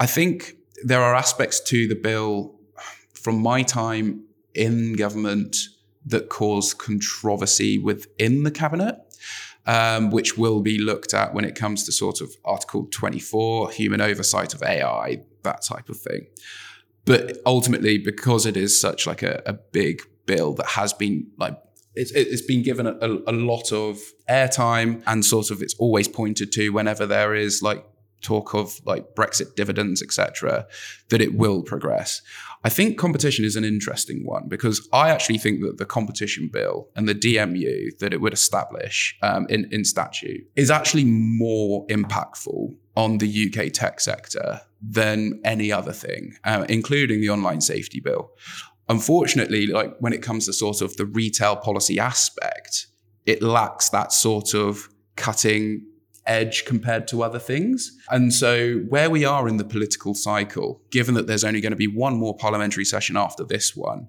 I 0.00 0.06
think 0.06 0.56
there 0.84 1.02
are 1.02 1.14
aspects 1.14 1.60
to 1.60 1.88
the 1.88 1.94
bill 1.94 2.54
from 3.24 3.42
my 3.42 3.62
time 3.62 4.22
in 4.54 4.92
government 4.92 5.56
that 6.06 6.28
caused 6.28 6.78
controversy 6.78 7.78
within 7.78 8.44
the 8.44 8.50
cabinet 8.50 8.96
um, 9.66 10.10
which 10.10 10.36
will 10.36 10.60
be 10.60 10.78
looked 10.78 11.14
at 11.14 11.34
when 11.34 11.44
it 11.44 11.54
comes 11.54 11.84
to 11.84 11.92
sort 11.92 12.20
of 12.20 12.36
Article 12.44 12.86
24, 12.90 13.70
human 13.70 14.00
oversight 14.00 14.54
of 14.54 14.62
AI, 14.62 15.22
that 15.42 15.62
type 15.62 15.88
of 15.88 15.96
thing. 15.98 16.26
But 17.04 17.38
ultimately, 17.46 17.98
because 17.98 18.46
it 18.46 18.56
is 18.56 18.78
such 18.78 19.06
like 19.06 19.22
a, 19.22 19.42
a 19.46 19.54
big 19.54 20.02
bill 20.26 20.54
that 20.54 20.66
has 20.66 20.92
been 20.92 21.30
like 21.38 21.58
it's, 21.94 22.10
it's 22.12 22.42
been 22.42 22.62
given 22.62 22.86
a, 22.86 22.96
a, 23.00 23.32
lot 23.32 23.70
of 23.70 24.00
airtime 24.28 25.00
and 25.06 25.24
sort 25.24 25.52
of 25.52 25.62
it's 25.62 25.74
always 25.74 26.08
pointed 26.08 26.50
to 26.50 26.70
whenever 26.70 27.06
there 27.06 27.34
is 27.34 27.62
like 27.62 27.86
talk 28.24 28.54
of 28.54 28.80
like 28.84 29.14
Brexit 29.14 29.54
dividends, 29.54 30.02
etc., 30.02 30.66
that 31.10 31.20
it 31.20 31.34
will 31.34 31.62
progress. 31.62 32.22
I 32.64 32.70
think 32.70 32.98
competition 32.98 33.44
is 33.44 33.56
an 33.56 33.64
interesting 33.64 34.24
one 34.24 34.48
because 34.48 34.88
I 34.92 35.10
actually 35.10 35.38
think 35.38 35.60
that 35.60 35.76
the 35.76 35.84
competition 35.84 36.48
bill 36.50 36.88
and 36.96 37.06
the 37.06 37.14
DMU 37.14 37.96
that 37.98 38.14
it 38.14 38.20
would 38.22 38.32
establish 38.32 39.16
um, 39.22 39.46
in, 39.50 39.68
in 39.70 39.84
statute 39.84 40.48
is 40.56 40.70
actually 40.70 41.04
more 41.04 41.86
impactful 41.88 42.74
on 42.96 43.18
the 43.18 43.46
UK 43.46 43.70
tech 43.72 44.00
sector 44.00 44.62
than 44.80 45.40
any 45.44 45.70
other 45.70 45.92
thing, 45.92 46.34
uh, 46.44 46.64
including 46.68 47.20
the 47.20 47.28
online 47.28 47.60
safety 47.60 48.00
bill. 48.00 48.30
Unfortunately, 48.88 49.66
like 49.66 49.94
when 49.98 50.12
it 50.12 50.22
comes 50.22 50.46
to 50.46 50.52
sort 50.52 50.80
of 50.80 50.96
the 50.96 51.06
retail 51.06 51.56
policy 51.56 51.98
aspect, 51.98 52.86
it 53.26 53.42
lacks 53.42 53.90
that 53.90 54.12
sort 54.12 54.54
of 54.54 54.88
cutting 55.16 55.86
edge 56.26 56.64
compared 56.64 57.06
to 57.08 57.22
other 57.22 57.38
things. 57.38 57.96
And 58.10 58.32
so, 58.32 58.76
where 58.88 59.10
we 59.10 59.24
are 59.24 59.48
in 59.48 59.56
the 59.56 59.64
political 59.64 60.14
cycle, 60.14 60.82
given 60.90 61.14
that 61.14 61.26
there's 61.26 61.44
only 61.44 61.60
going 61.60 61.72
to 61.72 61.76
be 61.76 61.86
one 61.86 62.16
more 62.16 62.36
parliamentary 62.36 62.84
session 62.84 63.16
after 63.16 63.44
this 63.44 63.76
one, 63.76 64.08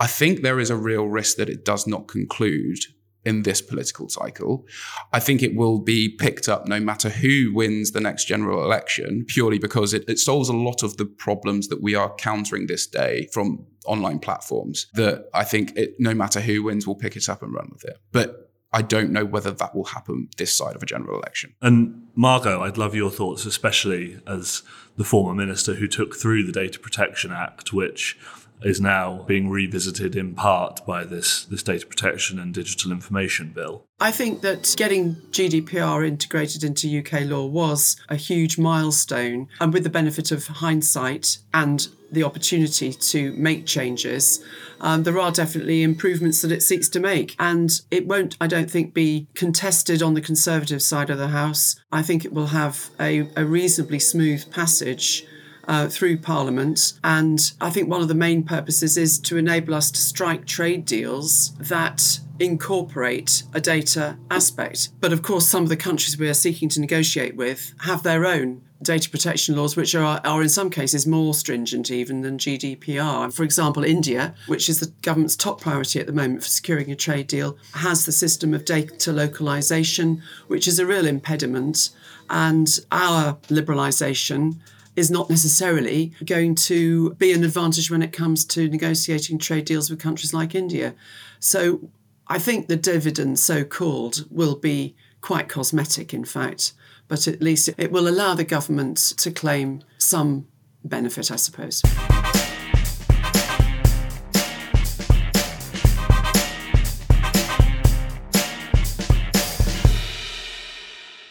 I 0.00 0.06
think 0.06 0.42
there 0.42 0.60
is 0.60 0.70
a 0.70 0.76
real 0.76 1.06
risk 1.06 1.36
that 1.36 1.48
it 1.48 1.64
does 1.64 1.86
not 1.86 2.08
conclude 2.08 2.78
in 3.24 3.42
this 3.42 3.62
political 3.62 4.08
cycle. 4.08 4.66
I 5.12 5.20
think 5.20 5.42
it 5.42 5.56
will 5.56 5.78
be 5.78 6.08
picked 6.08 6.48
up 6.48 6.66
no 6.66 6.78
matter 6.78 7.08
who 7.08 7.52
wins 7.54 7.92
the 7.92 8.00
next 8.00 8.26
general 8.26 8.62
election, 8.62 9.24
purely 9.26 9.58
because 9.58 9.94
it, 9.94 10.04
it, 10.08 10.18
solves 10.18 10.48
a 10.48 10.56
lot 10.56 10.82
of 10.82 10.96
the 10.96 11.06
problems 11.06 11.68
that 11.68 11.82
we 11.82 11.94
are 11.94 12.14
countering 12.16 12.66
this 12.66 12.86
day 12.86 13.28
from 13.32 13.66
online 13.86 14.18
platforms. 14.18 14.86
That 14.94 15.28
I 15.32 15.44
think 15.44 15.76
it, 15.76 15.94
no 15.98 16.14
matter 16.14 16.40
who 16.40 16.62
wins, 16.62 16.86
will 16.86 16.94
pick 16.94 17.16
it 17.16 17.28
up 17.28 17.42
and 17.42 17.52
run 17.54 17.68
with 17.72 17.84
it. 17.84 17.96
But 18.12 18.43
I 18.74 18.82
don't 18.82 19.12
know 19.12 19.24
whether 19.24 19.52
that 19.52 19.72
will 19.72 19.84
happen 19.84 20.28
this 20.36 20.52
side 20.52 20.74
of 20.74 20.82
a 20.82 20.86
general 20.86 21.16
election. 21.16 21.54
And 21.62 22.08
Margot, 22.16 22.60
I'd 22.60 22.76
love 22.76 22.92
your 22.92 23.10
thoughts, 23.10 23.46
especially 23.46 24.18
as 24.26 24.64
the 24.96 25.04
former 25.04 25.32
minister 25.32 25.74
who 25.74 25.86
took 25.86 26.16
through 26.16 26.44
the 26.44 26.52
Data 26.52 26.80
Protection 26.80 27.30
Act, 27.30 27.72
which 27.72 28.18
is 28.62 28.80
now 28.80 29.24
being 29.26 29.50
revisited 29.50 30.16
in 30.16 30.34
part 30.34 30.84
by 30.86 31.04
this, 31.04 31.44
this 31.44 31.62
Data 31.62 31.86
Protection 31.86 32.38
and 32.38 32.54
Digital 32.54 32.92
Information 32.92 33.50
Bill. 33.50 33.84
I 34.00 34.10
think 34.10 34.40
that 34.40 34.74
getting 34.76 35.16
GDPR 35.30 36.06
integrated 36.06 36.64
into 36.64 36.98
UK 36.98 37.26
law 37.26 37.46
was 37.46 37.96
a 38.08 38.16
huge 38.16 38.58
milestone, 38.58 39.48
and 39.60 39.72
with 39.72 39.84
the 39.84 39.90
benefit 39.90 40.32
of 40.32 40.46
hindsight 40.46 41.38
and 41.52 41.88
the 42.10 42.24
opportunity 42.24 42.92
to 42.92 43.32
make 43.32 43.66
changes, 43.66 44.44
um, 44.80 45.02
there 45.02 45.18
are 45.18 45.32
definitely 45.32 45.82
improvements 45.82 46.42
that 46.42 46.52
it 46.52 46.62
seeks 46.62 46.88
to 46.90 47.00
make. 47.00 47.34
And 47.38 47.70
it 47.90 48.06
won't, 48.06 48.36
I 48.40 48.46
don't 48.46 48.70
think, 48.70 48.94
be 48.94 49.26
contested 49.34 50.02
on 50.02 50.14
the 50.14 50.20
Conservative 50.20 50.82
side 50.82 51.10
of 51.10 51.18
the 51.18 51.28
House. 51.28 51.76
I 51.92 52.02
think 52.02 52.24
it 52.24 52.32
will 52.32 52.48
have 52.48 52.90
a, 53.00 53.28
a 53.36 53.44
reasonably 53.44 53.98
smooth 53.98 54.50
passage. 54.52 55.26
Uh, 55.66 55.88
through 55.88 56.18
Parliament. 56.18 56.92
And 57.02 57.52
I 57.58 57.70
think 57.70 57.88
one 57.88 58.02
of 58.02 58.08
the 58.08 58.14
main 58.14 58.42
purposes 58.42 58.98
is 58.98 59.18
to 59.20 59.38
enable 59.38 59.72
us 59.72 59.90
to 59.92 59.98
strike 59.98 60.46
trade 60.46 60.84
deals 60.84 61.54
that 61.56 62.20
incorporate 62.38 63.44
a 63.54 63.60
data 63.60 64.18
aspect. 64.30 64.90
But 65.00 65.12
of 65.12 65.22
course, 65.22 65.48
some 65.48 65.62
of 65.62 65.68
the 65.68 65.76
countries 65.76 66.18
we 66.18 66.28
are 66.28 66.34
seeking 66.34 66.68
to 66.70 66.80
negotiate 66.80 67.36
with 67.36 67.74
have 67.80 68.02
their 68.02 68.26
own 68.26 68.62
data 68.82 69.08
protection 69.08 69.56
laws, 69.56 69.76
which 69.76 69.94
are, 69.94 70.20
are 70.24 70.42
in 70.42 70.48
some 70.48 70.68
cases 70.68 71.06
more 71.06 71.32
stringent 71.32 71.90
even 71.90 72.20
than 72.20 72.38
GDPR. 72.38 73.32
For 73.32 73.42
example, 73.42 73.84
India, 73.84 74.34
which 74.46 74.68
is 74.68 74.80
the 74.80 74.92
government's 75.02 75.36
top 75.36 75.60
priority 75.60 75.98
at 76.00 76.06
the 76.06 76.12
moment 76.12 76.42
for 76.42 76.48
securing 76.48 76.90
a 76.90 76.96
trade 76.96 77.26
deal, 77.26 77.56
has 77.72 78.04
the 78.04 78.12
system 78.12 78.52
of 78.52 78.64
data 78.64 79.12
localization, 79.12 80.22
which 80.46 80.68
is 80.68 80.78
a 80.78 80.86
real 80.86 81.06
impediment. 81.06 81.90
And 82.28 82.68
our 82.92 83.34
liberalisation 83.48 84.56
is 84.96 85.10
not 85.10 85.28
necessarily 85.28 86.12
going 86.24 86.54
to 86.54 87.14
be 87.14 87.32
an 87.32 87.44
advantage 87.44 87.90
when 87.90 88.02
it 88.02 88.12
comes 88.12 88.44
to 88.44 88.68
negotiating 88.68 89.38
trade 89.38 89.64
deals 89.64 89.90
with 89.90 89.98
countries 89.98 90.32
like 90.32 90.54
India. 90.54 90.94
So 91.40 91.90
I 92.26 92.38
think 92.38 92.68
the 92.68 92.76
dividend, 92.76 93.38
so 93.38 93.64
called, 93.64 94.26
will 94.30 94.56
be 94.56 94.94
quite 95.20 95.48
cosmetic, 95.48 96.14
in 96.14 96.24
fact 96.24 96.72
but 97.08 97.28
at 97.28 97.42
least 97.42 97.70
it 97.76 97.92
will 97.92 98.08
allow 98.08 98.34
the 98.34 98.44
government 98.44 98.96
to 98.96 99.30
claim 99.30 99.82
some 99.98 100.46
benefit, 100.84 101.30
I 101.30 101.36
suppose. 101.36 101.82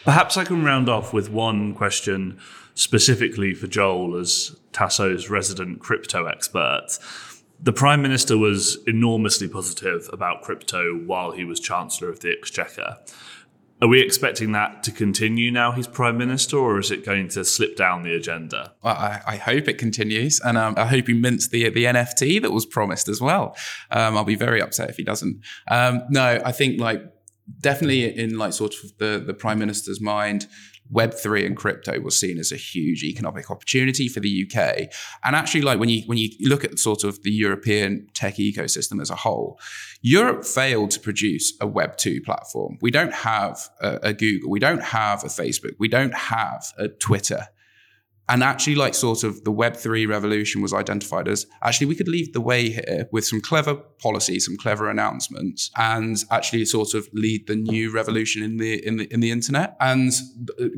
Perhaps 0.04 0.36
I 0.36 0.44
can 0.44 0.62
round 0.62 0.90
off 0.90 1.14
with 1.14 1.30
one 1.30 1.72
question 1.72 2.38
specifically 2.74 3.54
for 3.54 3.66
Joel 3.66 4.16
as 4.18 4.56
Taso's 4.72 5.30
resident 5.30 5.80
crypto 5.80 6.26
expert. 6.26 6.98
The 7.60 7.72
Prime 7.72 8.02
Minister 8.02 8.36
was 8.36 8.78
enormously 8.86 9.48
positive 9.48 10.10
about 10.12 10.42
crypto 10.42 10.94
while 10.94 11.32
he 11.32 11.44
was 11.44 11.60
Chancellor 11.60 12.10
of 12.10 12.20
the 12.20 12.30
Exchequer. 12.30 12.98
Are 13.82 13.88
we 13.88 14.00
expecting 14.00 14.52
that 14.52 14.82
to 14.84 14.92
continue 14.92 15.50
now 15.50 15.72
he's 15.72 15.86
prime 15.86 16.16
minister, 16.16 16.56
or 16.56 16.78
is 16.78 16.90
it 16.90 17.04
going 17.04 17.28
to 17.30 17.44
slip 17.44 17.76
down 17.76 18.02
the 18.02 18.14
agenda? 18.14 18.72
Well, 18.82 18.94
I, 18.94 19.20
I 19.26 19.36
hope 19.36 19.68
it 19.68 19.78
continues, 19.78 20.40
and 20.40 20.56
um, 20.56 20.74
I 20.76 20.86
hope 20.86 21.08
he 21.08 21.12
mints 21.12 21.48
the 21.48 21.68
the 21.70 21.84
NFT 21.84 22.40
that 22.42 22.52
was 22.52 22.64
promised 22.64 23.08
as 23.08 23.20
well. 23.20 23.56
Um, 23.90 24.16
I'll 24.16 24.24
be 24.24 24.36
very 24.36 24.62
upset 24.62 24.90
if 24.90 24.96
he 24.96 25.02
doesn't. 25.02 25.40
Um, 25.68 26.02
no, 26.08 26.40
I 26.44 26.52
think 26.52 26.80
like 26.80 27.02
definitely 27.60 28.16
in 28.16 28.38
like 28.38 28.52
sort 28.52 28.74
of 28.82 28.96
the 28.98 29.22
the 29.24 29.34
prime 29.34 29.58
minister's 29.58 30.00
mind, 30.00 30.46
Web3 30.92 31.46
and 31.46 31.56
crypto 31.56 31.98
was 32.00 32.18
seen 32.18 32.38
as 32.38 32.52
a 32.52 32.56
huge 32.56 33.02
economic 33.02 33.50
opportunity 33.50 34.08
for 34.08 34.20
the 34.20 34.46
UK. 34.46 34.90
And 35.24 35.34
actually, 35.34 35.62
like 35.62 35.78
when 35.78 35.88
you 35.88 36.02
when 36.06 36.18
you 36.18 36.30
look 36.40 36.64
at 36.64 36.78
sort 36.78 37.04
of 37.04 37.22
the 37.22 37.32
European 37.32 38.08
tech 38.14 38.36
ecosystem 38.36 39.00
as 39.00 39.10
a 39.10 39.16
whole, 39.16 39.58
Europe 40.02 40.44
failed 40.44 40.90
to 40.92 41.00
produce 41.00 41.54
a 41.60 41.66
Web2 41.66 42.24
platform. 42.24 42.78
We 42.82 42.90
don't 42.90 43.14
have 43.14 43.58
a, 43.80 43.98
a 44.02 44.12
Google, 44.12 44.50
we 44.50 44.60
don't 44.60 44.82
have 44.82 45.24
a 45.24 45.28
Facebook, 45.28 45.74
we 45.78 45.88
don't 45.88 46.14
have 46.14 46.72
a 46.76 46.88
Twitter 46.88 47.48
and 48.28 48.42
actually 48.42 48.74
like 48.74 48.94
sort 48.94 49.24
of 49.24 49.44
the 49.44 49.52
web3 49.52 50.08
revolution 50.08 50.62
was 50.62 50.72
identified 50.72 51.28
as 51.28 51.46
actually 51.62 51.86
we 51.86 51.94
could 51.94 52.08
lead 52.08 52.32
the 52.32 52.40
way 52.40 52.70
here 52.70 53.08
with 53.12 53.24
some 53.24 53.40
clever 53.40 53.74
policies 53.74 54.46
some 54.46 54.56
clever 54.56 54.88
announcements 54.88 55.70
and 55.76 56.24
actually 56.30 56.64
sort 56.64 56.94
of 56.94 57.08
lead 57.12 57.46
the 57.46 57.56
new 57.56 57.92
revolution 57.92 58.42
in 58.42 58.56
the 58.56 58.84
in 58.86 58.96
the 58.96 59.04
in 59.12 59.20
the 59.20 59.30
internet. 59.30 59.76
And 59.80 60.12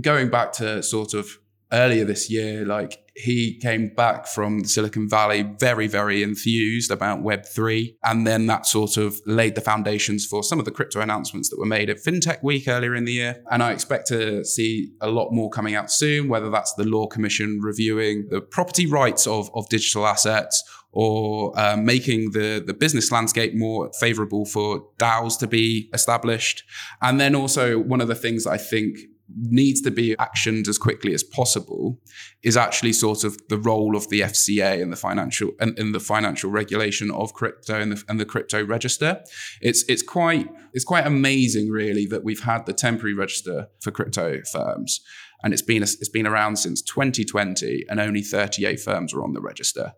going 0.01 0.31
back 0.31 0.53
to 0.55 0.83
sort 0.83 1.15
of 1.15 1.39
earlier 1.73 2.05
this 2.05 2.31
year, 2.31 2.65
like 2.65 3.06
he 3.17 3.59
came 3.61 3.89
back 3.89 4.27
from 4.27 4.65
Silicon 4.65 5.09
Valley 5.09 5.43
very, 5.59 5.87
very 5.87 6.23
enthused 6.23 6.91
about 6.91 7.23
Web3. 7.23 7.97
And 8.05 8.27
then 8.27 8.47
that 8.47 8.67
sort 8.67 8.99
of 8.99 9.19
laid 9.25 9.55
the 9.55 9.63
foundations 9.63 10.27
for 10.27 10.43
some 10.43 10.59
of 10.59 10.67
the 10.67 10.71
crypto 10.71 11.01
announcements 11.01 11.49
that 11.49 11.59
were 11.59 11.67
made 11.67 11.89
at 11.89 11.97
FinTech 11.97 12.43
Week 12.43 12.69
earlier 12.69 12.95
in 12.95 13.07
the 13.07 13.15
year. 13.15 13.43
And 13.51 13.63
I 13.63 13.73
expect 13.73 14.07
to 14.09 14.45
see 14.45 14.93
a 15.01 15.09
lot 15.09 15.33
more 15.33 15.49
coming 15.49 15.75
out 15.75 15.91
soon, 15.91 16.29
whether 16.29 16.51
that's 16.51 16.75
the 16.75 16.85
Law 16.85 17.07
Commission 17.07 17.59
reviewing 17.63 18.29
the 18.29 18.43
property 18.43 18.87
rights 18.87 19.27
of, 19.27 19.51
of 19.55 19.67
digital 19.71 20.07
assets 20.07 20.63
or 20.93 21.59
uh, 21.59 21.77
making 21.77 22.33
the, 22.33 22.63
the 22.67 22.75
business 22.75 23.11
landscape 23.11 23.55
more 23.55 23.91
favorable 23.99 24.45
for 24.45 24.87
DAOs 24.99 25.39
to 25.39 25.47
be 25.47 25.89
established. 25.95 26.65
And 27.01 27.19
then 27.21 27.35
also, 27.35 27.79
one 27.79 28.01
of 28.01 28.09
the 28.09 28.15
things 28.15 28.47
I 28.47 28.59
think 28.59 28.99
needs 29.35 29.81
to 29.83 29.91
be 29.91 30.15
actioned 30.17 30.69
as 30.69 30.79
quickly 30.79 31.13
as 31.13 31.23
possible 31.23 32.01
is 32.43 32.57
actually 32.57 32.93
sort 32.93 33.25
of 33.25 33.37
the 33.49 33.59
role 33.59 33.97
of 33.97 34.09
the 34.09 34.21
FCA 34.21 34.81
and 34.81 34.93
the 34.93 34.97
financial 34.97 35.51
and 35.61 35.79
in 35.79 35.93
the 35.93 36.01
financial 36.01 36.51
regulation 36.51 37.11
of 37.11 37.33
crypto 37.33 37.81
and 37.81 37.93
the, 37.93 38.05
and 38.09 38.21
the 38.21 38.25
crypto 38.25 38.65
register. 38.65 39.21
It's 39.61 39.85
it's 39.89 40.03
quite 40.03 40.49
it's 40.73 40.85
quite 40.85 41.07
amazing 41.07 41.71
really 41.71 42.07
that 42.07 42.25
we've 42.25 42.43
had 42.43 42.67
the 42.67 42.73
temporary 42.73 43.15
register 43.15 43.69
for 43.81 43.91
crypto 43.91 44.41
firms 44.53 45.01
and 45.43 45.53
it's 45.53 45.63
been 45.63 45.83
it's 45.83 46.09
been 46.09 46.27
around 46.27 46.57
since 46.57 46.83
2020 46.83 47.85
and 47.89 48.01
only 48.01 48.23
38 48.23 48.81
firms 48.81 49.13
are 49.13 49.23
on 49.23 49.33
the 49.33 49.41
register 49.41 49.93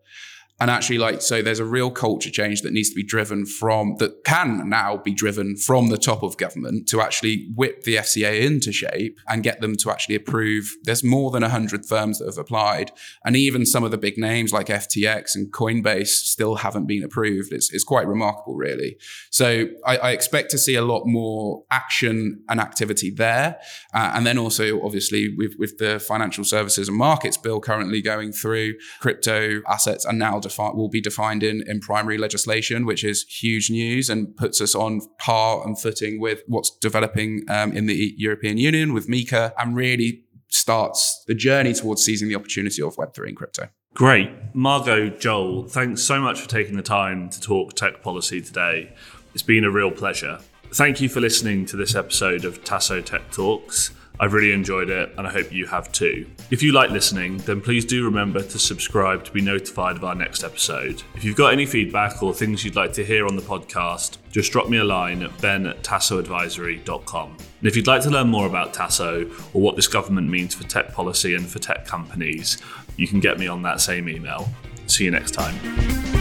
and 0.61 0.71
actually 0.71 0.99
like 0.99 1.23
so 1.23 1.41
there's 1.41 1.61
a 1.61 1.65
real 1.65 1.91
culture 1.91 2.31
change 2.31 2.63
that 2.63 2.73
needs 2.73 2.91
to 2.91 2.95
be 2.95 3.03
driven 3.03 3.47
from 3.47 3.97
that 3.99 4.25
can 4.25 4.69
now 4.69 4.97
be 4.97 5.13
driven 5.13 5.57
from 5.57 5.89
the 5.89 5.97
top 5.97 6.23
of 6.23 6.37
government 6.37 6.89
to 6.89 7.01
actually 7.01 7.49
whip 7.55 7.85
the 7.85 7.97
FCA 7.97 8.41
into 8.45 8.73
shape 8.73 9.19
and 9.29 9.43
get 9.43 9.61
them 9.61 9.77
to 9.77 9.91
actually 9.91 10.15
approve. 10.15 10.77
There's 10.83 11.05
more 11.05 11.31
than 11.31 11.43
100 11.43 11.87
firms 11.87 12.19
that 12.19 12.27
have 12.27 12.39
applied 12.39 12.91
and 13.25 13.37
even 13.37 13.67
some 13.67 13.85
of 13.85 13.91
the 13.91 13.99
big 13.99 14.19
names 14.19 14.53
like 14.53 14.67
FTX 14.67 15.37
and 15.37 15.53
Coinbase 15.53 16.09
still 16.09 16.57
haven't 16.57 16.87
been 16.87 17.05
approved. 17.05 17.53
It's, 17.53 17.73
it's 17.73 17.85
quite 17.85 18.07
remarkable 18.07 18.55
really. 18.55 18.97
So 19.31 19.69
I, 19.87 19.97
I 19.99 20.11
expect 20.11 20.51
to 20.51 20.59
see 20.59 20.75
a 20.75 20.83
lot 20.83 21.07
more 21.07 21.65
action 21.71 22.43
and 22.49 22.61
activity 22.61 23.11
there. 23.11 23.59
Uh, 23.95 24.13
and 24.15 24.27
then 24.27 24.39
also 24.39 24.83
obviously 24.85 25.35
with, 25.37 25.55
with 25.59 25.79
the 25.79 26.01
financial 26.01 26.45
services 26.45 26.89
and 26.89 26.97
markets 26.97 27.37
bill 27.37 27.61
currently 27.61 28.03
going 28.03 28.33
through 28.33 28.75
crypto 29.01 29.61
assets 29.69 30.05
and 30.05 30.19
now 30.19 30.39
defi- 30.49 30.75
will 30.75 30.89
be 30.89 31.01
defined 31.01 31.43
in, 31.43 31.63
in 31.67 31.81
primary 31.81 32.19
legislation, 32.19 32.87
which 32.87 33.05
is 33.05 33.25
huge 33.25 33.71
news 33.71 34.09
and 34.09 34.37
puts 34.37 34.61
us 34.61 34.75
on 34.75 35.01
par 35.19 35.67
and 35.67 35.81
footing 35.81 36.21
with 36.21 36.43
what's 36.47 36.71
developing 36.71 37.45
um, 37.49 37.73
in 37.73 37.87
the 37.87 38.15
European 38.17 38.59
Union 38.59 38.93
with 38.93 39.09
MiCA 39.09 39.53
and 39.59 39.77
really 39.77 40.25
starts 40.49 41.25
the 41.27 41.35
journey 41.35 41.75
towards 41.75 42.03
seizing 42.03 42.29
the 42.29 42.35
opportunity 42.35 42.83
of 42.83 42.97
Web3 42.97 43.29
and 43.29 43.37
crypto. 43.37 43.69
Great. 43.95 44.31
Margot, 44.55 45.11
Joel, 45.11 45.67
thanks 45.67 46.03
so 46.03 46.21
much 46.21 46.41
for 46.41 46.49
taking 46.49 46.77
the 46.77 46.83
time 46.83 47.29
to 47.31 47.41
talk 47.41 47.75
tech 47.75 48.03
policy 48.03 48.41
today. 48.41 48.93
It's 49.35 49.43
been 49.43 49.65
a 49.65 49.71
real 49.71 49.91
pleasure. 49.91 50.41
Thank 50.73 51.01
you 51.01 51.09
for 51.09 51.21
listening 51.21 51.67
to 51.67 51.77
this 51.77 51.95
episode 51.95 52.45
of 52.45 52.63
Taso 52.63 53.05
Tech 53.05 53.31
Talks. 53.31 53.91
I've 54.21 54.33
really 54.33 54.53
enjoyed 54.53 54.91
it 54.91 55.13
and 55.17 55.27
I 55.27 55.31
hope 55.31 55.53
you 55.53 55.67
have 55.67 55.93
too. 55.93 56.27
If 56.51 56.63
you 56.63 56.73
like 56.73 56.91
listening, 56.91 57.39
then 57.39 57.61
please 57.61 57.85
do 57.85 58.05
remember 58.05 58.43
to 58.43 58.59
subscribe 58.59 59.25
to 59.25 59.33
be 59.33 59.41
notified 59.41 59.97
of 59.97 60.05
our 60.05 60.15
next 60.15 60.43
episode. 60.43 61.03
If 61.15 61.25
you've 61.25 61.37
got 61.37 61.53
any 61.53 61.67
feedback 61.67 62.23
or 62.23 62.35
things 62.35 62.65
you'd 62.65 62.77
like 62.77 62.93
to 62.95 63.05
hear 63.05 63.27
on 63.27 63.37
the 63.37 63.43
podcast, 63.43 64.19
just 64.31 64.51
drop 64.53 64.69
me 64.69 64.79
a 64.79 64.85
line 64.85 65.23
at 65.23 65.41
ben 65.41 65.67
at 65.67 65.83
tasoadvisory.com. 65.83 67.29
And 67.31 67.69
if 67.69 67.77
you'd 67.77 67.87
like 67.87 68.03
to 68.03 68.11
learn 68.11 68.29
more 68.29 68.47
about 68.47 68.75
Taso 68.75 69.29
or 69.55 69.63
what 69.63 69.77
this 69.77 69.89
government 69.89 70.29
means 70.29 70.55
for 70.55 70.65
tech 70.65 70.93
policy 70.93 71.35
and 71.35 71.47
for 71.47 71.59
tech 71.59 71.87
companies, 71.87 72.59
you 72.97 73.07
can 73.07 73.21
get 73.21 73.39
me 73.39 73.47
on 73.47 73.63
that 73.63 73.81
same 73.81 74.09
email. 74.09 74.49
See 74.87 75.05
you 75.05 75.11
next 75.11 75.33
time. 75.33 76.18